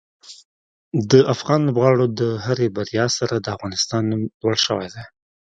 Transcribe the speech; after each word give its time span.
د 1.11 1.13
افغان 1.33 1.59
لوبغاړو 1.67 2.05
د 2.19 2.21
هرې 2.45 2.67
بریا 2.75 3.05
سره 3.17 3.33
د 3.37 3.47
افغانستان 3.55 4.01
نوم 4.09 4.21
لوړ 4.41 4.55
شوی 4.65 4.87
دی. 4.93 5.03